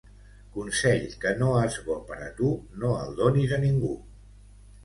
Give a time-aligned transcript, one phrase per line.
[0.53, 2.49] Consell que no és bo per a tu,
[2.85, 3.93] no el donis a ningú.